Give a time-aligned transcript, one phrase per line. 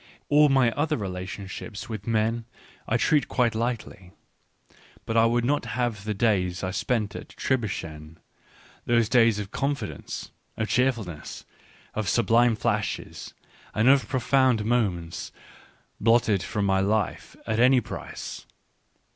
[0.29, 2.45] All my other relationships with men
[2.87, 4.13] I treat quite lightly;
[5.05, 8.17] but I would not have the days I spent at Tribschen—
[8.87, 11.45] those days of con fidence, of cheerfulness,
[11.93, 13.35] of sublime flashes,
[13.75, 15.31] and of profound moments—
[16.01, 18.47] blotted from my life at any price.